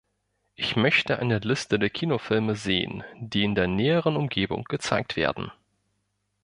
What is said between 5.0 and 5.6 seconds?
werden.